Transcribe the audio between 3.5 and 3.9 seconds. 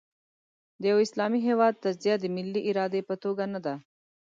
نه ده.